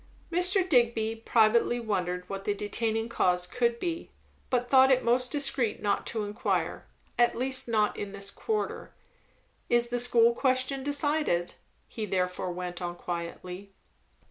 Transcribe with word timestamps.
Mr. 0.31 0.67
Digby 0.67 1.15
privately 1.15 1.79
wondered 1.79 2.27
what 2.27 2.43
the 2.43 2.55
detaining 2.55 3.07
cause 3.07 3.45
could 3.45 3.79
be, 3.79 4.09
but 4.49 4.67
thought 4.67 4.89
it 4.89 5.03
most 5.03 5.31
discreet 5.31 5.79
not 5.79 6.07
to 6.07 6.23
inquire; 6.23 6.87
at 7.19 7.37
least, 7.37 7.67
not 7.67 7.95
in 7.95 8.11
this 8.11 8.31
quarter. 8.31 8.95
"Is 9.69 9.89
the 9.89 9.99
school 9.99 10.33
question 10.33 10.81
decided?" 10.81 11.53
he 11.87 12.07
therefore 12.07 12.51
went 12.51 12.81
on 12.81 12.95
quietly. 12.95 13.73